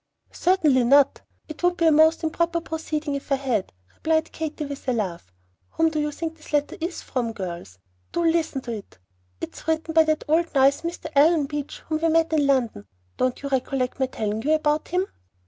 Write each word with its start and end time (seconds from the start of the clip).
"Certainly 0.31 0.85
not. 0.85 1.21
It 1.47 1.61
would 1.61 1.77
be 1.77 1.85
a 1.85 1.91
most 1.91 2.23
improper 2.23 2.59
proceeding 2.59 3.13
if 3.13 3.31
I 3.31 3.35
had," 3.35 3.71
replied 3.93 4.31
Katy, 4.31 4.65
with 4.65 4.87
a 4.87 4.93
laugh. 4.93 5.31
"Whom 5.73 5.91
do 5.91 5.99
you 5.99 6.09
think 6.11 6.35
this 6.37 6.51
letter 6.53 6.75
is 6.81 7.03
from, 7.03 7.33
girls? 7.33 7.77
Do 8.11 8.25
listen 8.25 8.61
to 8.61 8.71
it. 8.73 8.97
It's 9.41 9.67
written 9.67 9.93
by 9.93 10.05
that 10.05 10.23
nice 10.55 10.83
old 10.83 10.91
Mr. 10.91 11.11
Allen 11.15 11.45
Beach, 11.45 11.81
whom 11.87 12.01
we 12.01 12.07
met 12.09 12.33
in 12.33 12.47
London. 12.47 12.87
Don't 13.17 13.43
you 13.43 13.49
recollect 13.49 13.99
my 13.99 14.07
telling 14.07 14.41
you 14.41 14.53
about 14.53 14.87
him?" 14.87 15.05